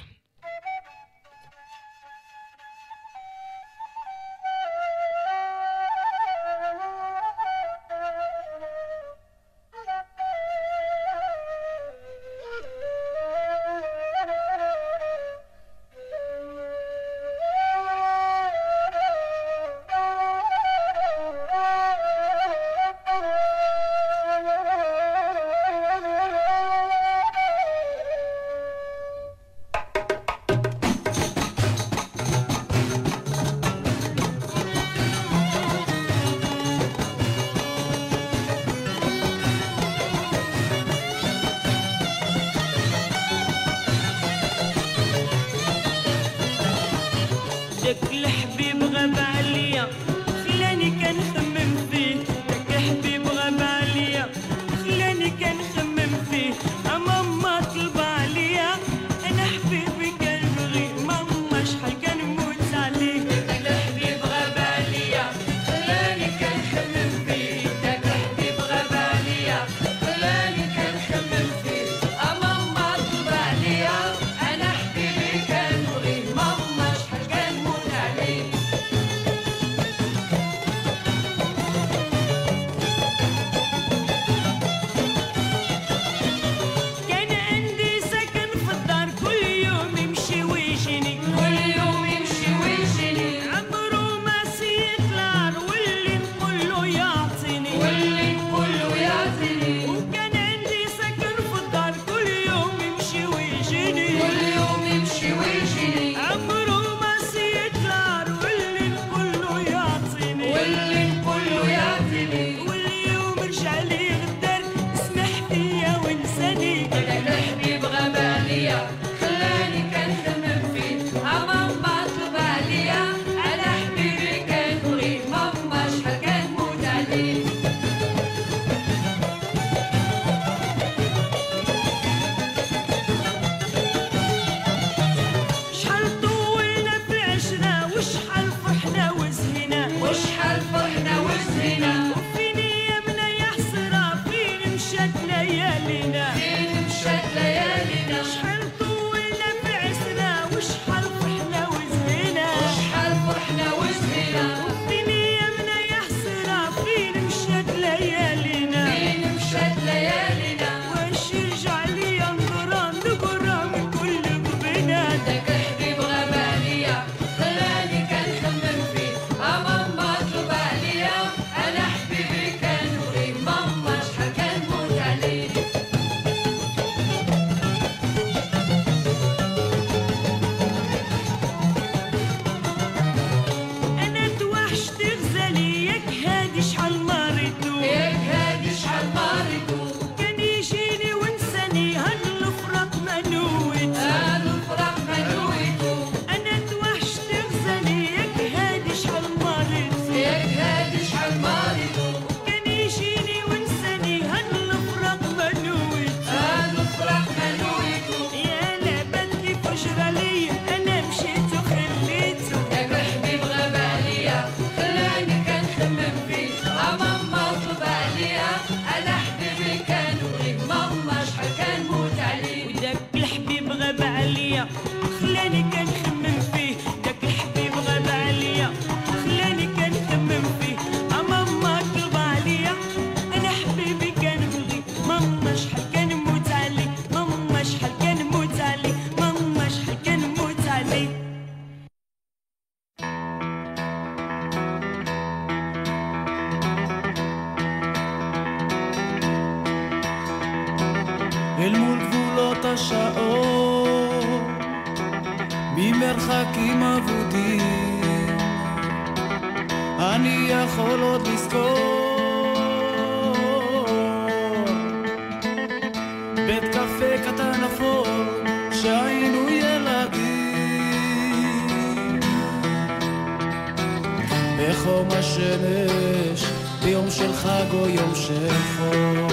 בחום 274.63 275.09
השמש, 275.11 276.45
ביום 276.85 277.11
של 277.11 277.33
חג 277.33 277.65
או 277.73 277.89
יום 277.89 278.15
של 278.15 278.49
חור. 278.77 279.29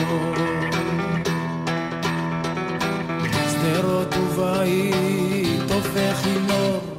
שדרות 3.51 4.15
ובית 4.17 5.71
הופך 5.71 6.27
עם 6.27 6.49
אור. 6.49 6.98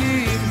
You. 0.00 0.41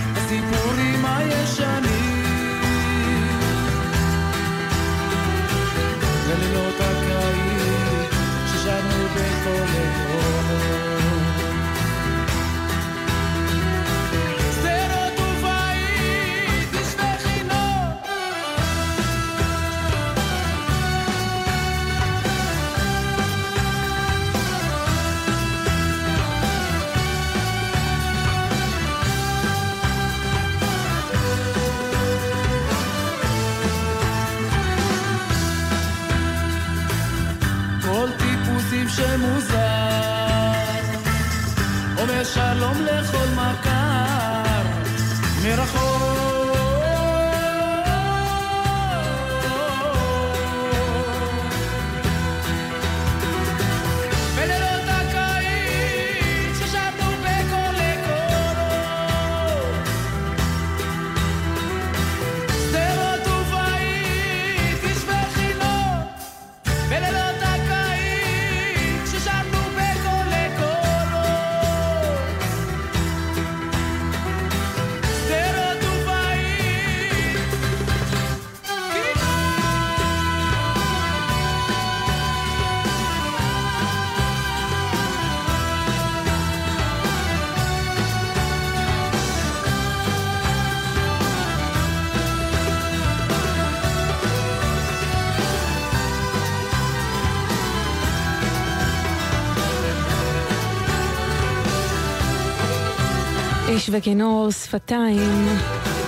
וכינור, 103.91 104.51
שפתיים, 104.51 105.47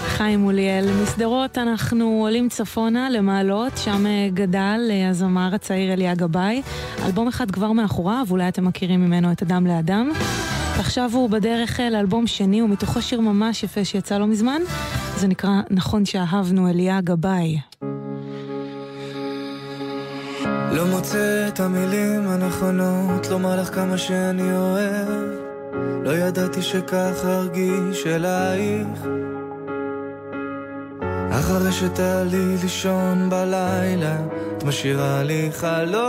חיים 0.07 0.39
מוליאל. 0.39 0.85
משדרות 1.03 1.57
אנחנו 1.57 2.05
עולים 2.21 2.49
צפונה 2.49 3.09
למעלות, 3.09 3.77
שם 3.77 4.05
אה, 4.05 4.29
גדל 4.33 4.79
אה, 4.89 5.09
הזמר 5.09 5.55
הצעיר 5.55 5.93
אליה 5.93 6.15
גבאי. 6.15 6.61
אלבום 7.05 7.27
אחד 7.27 7.51
כבר 7.51 7.71
מאחוריו, 7.71 8.25
אולי 8.29 8.47
אתם 8.47 8.65
מכירים 8.65 9.05
ממנו 9.05 9.31
את 9.31 9.41
אדם 9.41 9.67
לאדם. 9.67 10.11
ועכשיו 10.77 11.09
הוא 11.13 11.29
בדרך 11.29 11.79
לאלבום 11.91 12.27
שני, 12.27 12.61
ומתוכו 12.61 13.01
שיר 13.01 13.21
ממש 13.21 13.63
יפה 13.63 13.85
שיצא 13.85 14.17
לא 14.17 14.27
מזמן. 14.27 14.61
זה 15.17 15.27
נקרא 15.27 15.61
נכון 15.69 16.05
שאהבנו 16.05 16.69
אליה 16.69 17.01
גבאי. 17.01 17.59
לא 20.71 20.85
מוצא 20.85 21.47
את 21.47 21.59
המילים 21.59 22.27
הנכונות 22.27 23.29
לומר 23.29 23.61
לך 23.61 23.75
כמה 23.75 23.97
שאני 23.97 24.53
אוהב 24.53 25.42
לא 26.03 26.11
ידעתי 26.11 26.61
שכך 26.61 27.25
ארגיש 27.25 28.07
אלייך. 28.07 28.87
אחרי 31.31 31.71
שתעלי 31.71 32.55
לישון 32.61 33.29
בלילה 33.29 34.17
את 34.57 34.63
משאירה 34.63 35.23
לי 35.23 35.49
חלום 35.51 36.03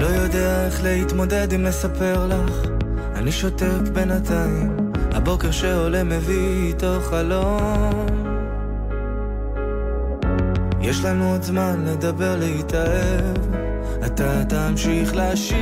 לא 0.00 0.06
יודע 0.06 0.66
איך 0.66 0.82
להתמודד 0.82 1.52
אם 1.54 1.64
לספר 1.64 2.26
לך. 2.26 2.66
אני 3.14 3.32
שותק 3.32 3.88
בינתיים 3.92 4.76
הבוקר 5.12 5.50
שעולה 5.50 6.04
מביא 6.04 6.66
איתו 6.66 7.00
חלום 7.00 8.06
יש 10.80 11.04
לנו 11.04 11.30
עוד 11.30 11.42
זמן 11.42 11.84
לדבר 11.86 12.36
להתאהב 12.36 13.65
אתה 14.06 14.44
תמשיך 14.48 15.16
לשיר. 15.16 15.56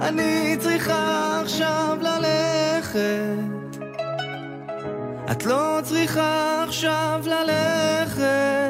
אני 0.00 0.56
צריכה 0.60 1.40
עכשיו 1.42 1.98
ללכת. 2.00 3.78
את 5.30 5.46
לא 5.46 5.80
צריכה 5.82 6.64
עכשיו 6.68 7.22
ללכת. 7.26 8.63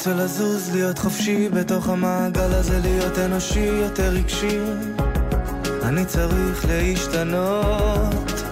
רוצה 0.00 0.14
לזוז, 0.14 0.70
להיות 0.72 0.98
חופשי 0.98 1.48
בתוך 1.48 1.88
המעגל 1.88 2.54
הזה, 2.54 2.78
להיות 2.82 3.18
אנושי, 3.18 3.60
יותר 3.60 4.08
רגשי. 4.08 4.58
אני 5.82 6.04
צריך 6.04 6.64
להשתנות. 6.68 8.42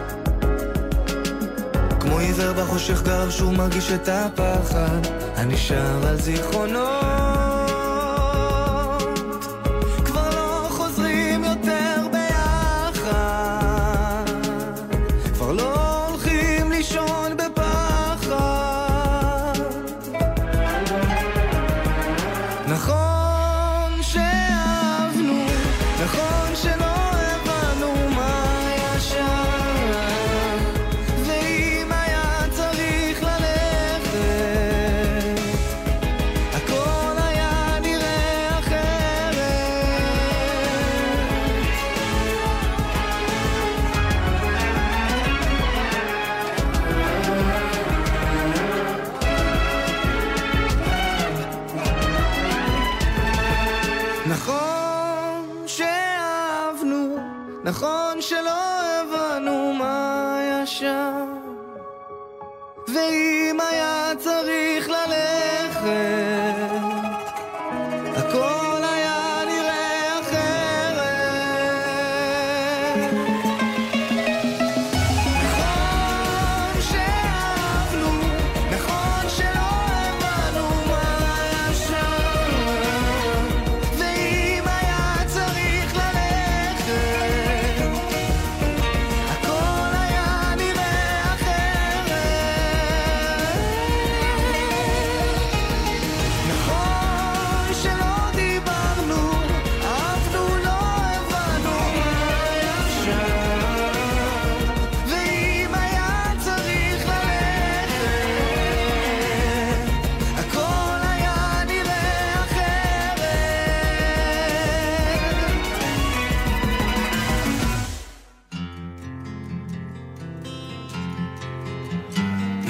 כמו 2.00 2.18
עיוור 2.18 2.52
בחושך 2.52 3.02
גר 3.02 3.30
שהוא 3.30 3.52
מרגיש 3.52 3.92
את 3.92 4.08
הפחד, 4.08 5.06
אני 5.36 5.56
שר 5.56 6.06
על 6.08 6.16
זיכרונות. 6.20 7.27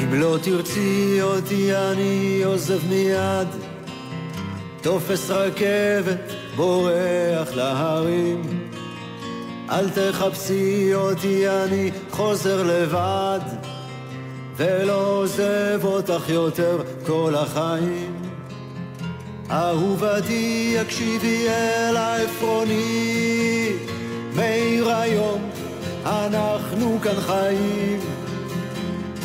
אם 0.09 0.15
לא 0.15 0.39
תרצי 0.43 1.19
אותי 1.23 1.77
אני 1.77 2.43
עוזב 2.45 2.89
מיד, 2.89 3.49
תופס 4.83 5.31
רכבת, 5.31 6.33
בורח 6.57 7.55
להרים. 7.55 8.43
אל 9.71 9.91
תחפשי 9.91 10.95
אותי, 10.95 11.49
אני 11.49 11.91
חוזר 12.11 12.63
לבד, 12.63 13.41
ולא 14.57 15.07
עוזב 15.07 15.81
אותך 15.85 16.29
יותר 16.29 16.83
כל 17.07 17.35
החיים. 17.37 18.23
אהובתי, 19.51 20.77
הקשיבי 20.81 21.47
אל 21.49 21.97
העפרוני, 21.97 23.73
מאיר 24.37 24.91
היום, 24.91 25.51
אנחנו 26.05 26.99
כאן 27.03 27.21
חיים. 27.21 28.18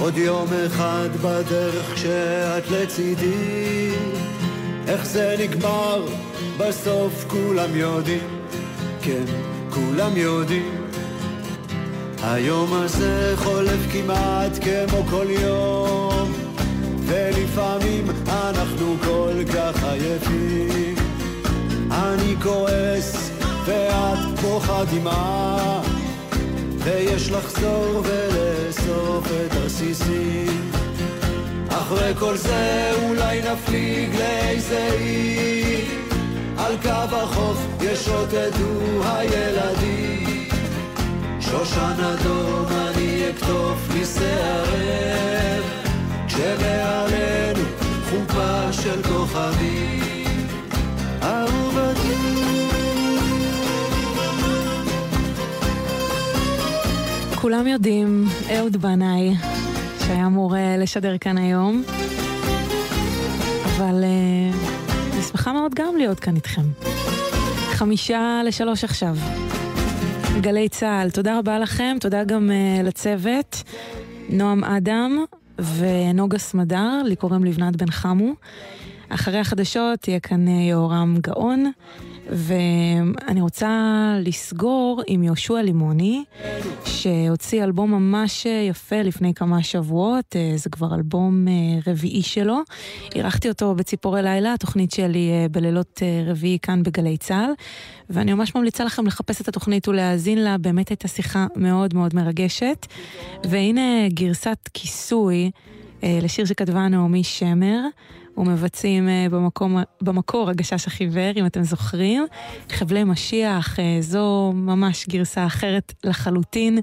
עוד 0.03 0.17
יום 0.17 0.47
אחד 0.67 1.09
בדרך 1.21 1.93
כשאת 1.95 2.71
לצידי. 2.71 3.91
איך 4.87 5.05
זה 5.05 5.35
נגמר, 5.39 6.05
בסוף 6.57 7.25
כולם 7.27 7.75
יודעים. 7.75 8.27
כן, 9.01 9.23
כולם 9.69 10.17
יודעים. 10.17 10.87
היום 12.23 12.73
הזה 12.73 13.33
חולף 13.35 13.79
כמעט 13.91 14.51
כמו 14.63 15.03
כל 15.09 15.25
יום 15.29 16.33
ולפעמים 17.05 18.05
אנחנו 18.27 18.95
כל 19.03 19.33
כך 19.53 19.83
עייפים. 19.83 20.95
אני 21.91 22.35
כועס 22.43 23.31
ואת 23.65 24.39
בוכה 24.41 24.83
דמעה 24.91 25.92
ויש 26.83 27.31
לחזור 27.31 28.01
ולאסוף 28.03 29.27
את 29.27 29.53
הרסיסים 29.53 30.71
אחרי 31.69 32.13
כל 32.19 32.37
זה 32.37 32.91
אולי 33.03 33.41
נפליג 33.41 34.15
לאיזה 34.15 34.89
אי 34.99 35.85
על 36.57 36.77
קו 36.81 37.15
החוף 37.15 37.57
ישוטטו 37.81 39.03
הילדים. 39.05 40.49
שושן 41.39 42.03
אדום 42.03 42.65
אני 42.67 43.29
אקטוף 43.29 43.79
לי 43.93 44.05
שערב 44.05 45.63
כשמעלינו 46.27 47.63
חופה 48.09 48.73
של 48.73 49.03
כוכבים 49.03 50.12
כולם 57.43 57.67
יודעים, 57.67 58.25
אהוד 58.57 58.77
בנאי, 58.77 59.33
שהיה 59.99 60.25
אמור 60.25 60.57
אה, 60.57 60.77
לשדר 60.77 61.17
כאן 61.17 61.37
היום, 61.37 61.83
אבל 63.65 64.03
אה, 64.03 64.57
אני 65.13 65.21
שמחה 65.21 65.53
מאוד 65.53 65.73
גם 65.75 65.97
להיות 65.97 66.19
כאן 66.19 66.35
איתכם. 66.35 66.61
חמישה 67.71 68.41
לשלוש 68.45 68.83
עכשיו. 68.83 69.15
גלי 70.41 70.69
צה"ל, 70.69 71.09
תודה 71.09 71.39
רבה 71.39 71.59
לכם, 71.59 71.97
תודה 71.99 72.23
גם 72.23 72.49
uh, 72.49 72.83
לצוות, 72.83 73.63
נועם 74.29 74.63
אדם 74.63 75.25
ונוגה 75.77 76.37
סמדר, 76.37 77.01
לי 77.05 77.15
קוראים 77.15 77.43
לבנת 77.43 77.75
בן 77.75 77.91
חמו. 77.91 78.33
אחרי 79.09 79.39
החדשות 79.39 79.99
תהיה 79.99 80.19
כאן 80.19 80.47
uh, 80.47 80.49
יהורם 80.49 81.17
גאון, 81.21 81.71
ואני 82.29 83.41
רוצה 83.41 83.69
לסגור 84.19 85.01
עם 85.07 85.23
יהושע 85.23 85.61
לימוני, 85.61 86.23
שהוציא 86.85 87.63
אלבום 87.63 87.91
ממש 87.91 88.45
יפה 88.69 89.01
לפני 89.01 89.33
כמה 89.33 89.63
שבועות, 89.63 90.35
אה, 90.35 90.53
זה 90.55 90.69
כבר 90.69 90.95
אלבום 90.95 91.47
אה, 91.47 91.53
רביעי 91.87 92.21
שלו. 92.21 92.57
אירחתי 93.15 93.49
אותו 93.49 93.75
בציפורי 93.75 94.21
לילה, 94.21 94.53
התוכנית 94.53 94.91
שלי 94.91 95.29
אה, 95.31 95.45
בלילות 95.51 96.01
רביעי 96.25 96.59
כאן 96.61 96.83
בגלי 96.83 97.17
צה"ל, 97.17 97.51
ואני 98.09 98.33
ממש 98.33 98.55
ממליצה 98.55 98.83
לכם 98.83 99.07
לחפש 99.07 99.41
את 99.41 99.47
התוכנית 99.47 99.87
ולהאזין 99.87 100.43
לה, 100.43 100.57
באמת 100.57 100.89
הייתה 100.89 101.07
שיחה 101.07 101.47
מאוד 101.55 101.93
מאוד 101.93 102.15
מרגשת. 102.15 102.87
והנה 103.43 104.09
גרסת 104.09 104.69
כיסוי 104.73 105.51
לשיר 106.03 106.45
שכתבה 106.45 106.87
נעמי 106.87 107.23
שמר. 107.23 107.79
ומבצעים 108.37 109.09
אה, 109.09 109.27
במקום, 109.31 109.77
במקור 110.01 110.49
הגשש 110.49 110.87
החיוור, 110.87 111.31
אם 111.35 111.45
אתם 111.45 111.63
זוכרים. 111.63 112.25
חבלי 112.69 113.03
משיח, 113.03 113.79
אה, 113.79 113.97
זו 113.99 114.51
ממש 114.55 115.07
גרסה 115.09 115.45
אחרת 115.45 115.93
לחלוטין, 116.03 116.79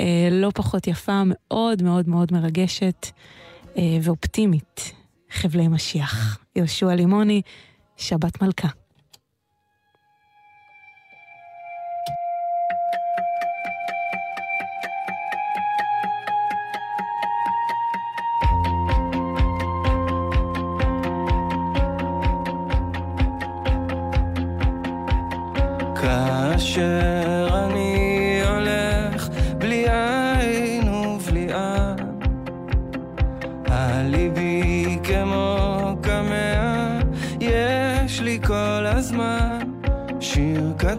אה, 0.00 0.28
לא 0.30 0.50
פחות 0.54 0.86
יפה, 0.86 1.22
מאוד 1.26 1.82
מאוד 1.82 2.08
מאוד 2.08 2.32
מרגשת 2.32 3.06
ואופטימית. 4.02 4.92
חבלי 5.30 5.68
משיח. 5.68 6.38
יהושע 6.56 6.94
לימוני, 6.94 7.42
שבת 7.96 8.42
מלכה. 8.42 8.83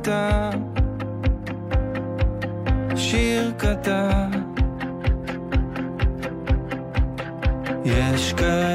קטן, 0.06 0.60
שיר 2.96 3.52
קטן. 3.58 4.30
יש 7.86 8.34
כאלה 8.34 8.75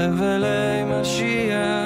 חבלי 0.00 0.84
משיח, 0.84 1.79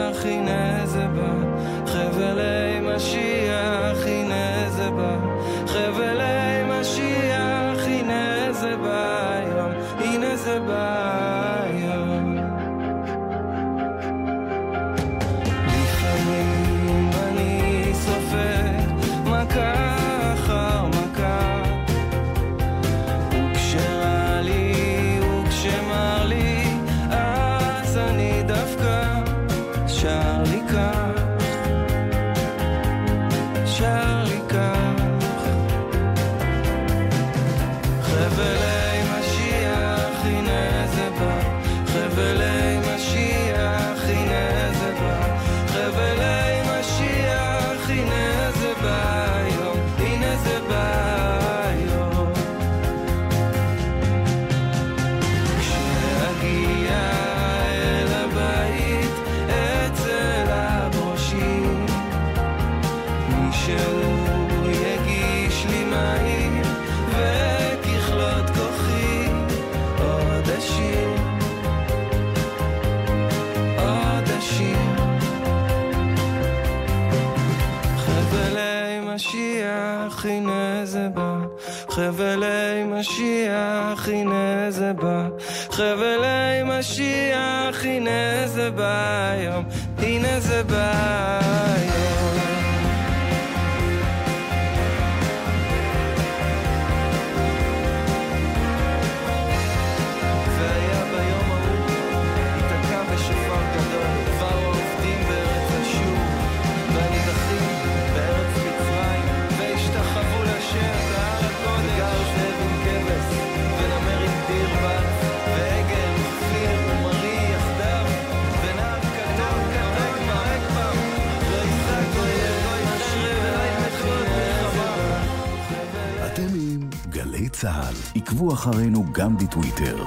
עקבו 128.34 128.52
אחרינו 128.52 129.04
גם 129.12 129.36
בטוויטר. 129.36 130.04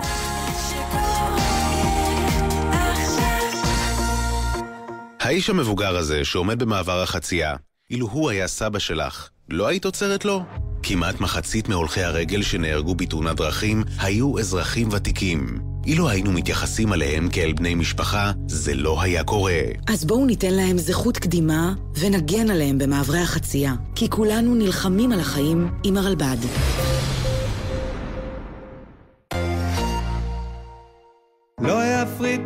האיש 5.20 5.50
המבוגר 5.50 5.98
הזה 5.98 6.26
שעומד 6.26 6.60
במעבר 6.60 7.02
החצייה, 7.02 7.56
אילו 7.92 8.08
הוא 8.08 8.30
היה 8.30 8.48
סבא 8.48 8.80
שלך, 8.80 9.30
לא 9.50 9.68
היית 9.68 9.86
עוצרת 9.86 10.26
לו? 10.26 10.44
כמעט 10.84 11.22
מחצית 11.22 11.70
מהולכי 11.70 12.04
הרגל 12.04 12.42
שנהרגו 12.42 12.96
בתאונת 12.96 13.36
דרכים 13.36 13.84
היו 14.00 14.40
אזרחים 14.40 14.90
ותיקים. 14.92 15.60
אילו 15.86 16.10
היינו 16.10 16.32
מתייחסים 16.32 16.94
אליהם 16.94 17.30
כאל 17.30 17.54
בני 17.54 17.76
משפחה, 17.76 18.32
זה 18.48 18.74
לא 18.74 19.02
היה 19.02 19.24
קורה. 19.24 19.62
אז 19.88 20.06
בואו 20.06 20.26
ניתן 20.26 20.54
להם 20.54 20.78
זכות 20.78 21.18
קדימה 21.18 21.74
ונגן 22.00 22.50
עליהם 22.50 22.78
במעברי 22.78 23.20
החצייה, 23.20 23.74
כי 23.96 24.10
כולנו 24.10 24.56
נלחמים 24.56 25.12
על 25.12 25.20
החיים 25.20 25.70
עם 25.84 25.98
הרלב"ד. 25.98 26.38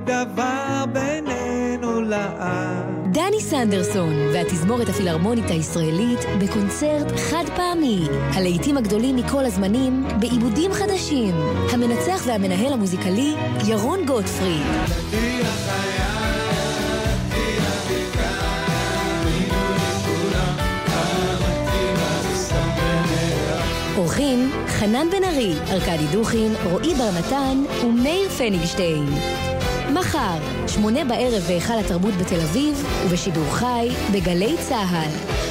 דבר 0.05 0.85
בינינו 0.93 2.01
לעד. 2.01 3.13
דני 3.13 3.41
סנדרסון 3.41 4.13
והתזמורת 4.33 4.89
הפילהרמונית 4.89 5.49
הישראלית 5.49 6.19
בקונצרט 6.39 7.11
חד 7.17 7.43
פעמי. 7.55 8.07
הלהיטים 8.33 8.77
הגדולים 8.77 9.15
מכל 9.15 9.45
הזמנים 9.45 10.05
בעיבודים 10.19 10.71
חדשים. 10.73 11.35
המנצח 11.71 12.23
והמנהל 12.27 12.73
המוזיקלי 12.73 13.33
ירון 13.67 14.05
גוטפריד. 14.05 14.61
עורכי 23.95 24.23
האורחים 24.23 24.51
חנן 24.67 25.07
בן 25.11 25.23
ארי, 25.23 25.53
ארכדי 25.71 26.05
דוכין, 26.11 26.53
רועי 26.71 26.93
בר 26.95 27.09
נתן 27.19 27.63
ומאיר 27.83 28.29
פניגשטיין. 28.29 29.05
מחר, 29.93 30.37
שמונה 30.67 31.05
בערב 31.05 31.43
בהיכל 31.47 31.73
התרבות 31.85 32.13
בתל 32.13 32.41
אביב, 32.41 32.85
ובשידור 33.05 33.45
חי 33.51 33.89
בגלי 34.13 34.55
צה"ל. 34.69 35.50